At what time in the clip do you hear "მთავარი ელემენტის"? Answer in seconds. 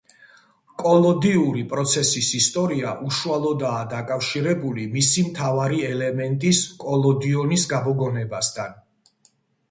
5.25-6.63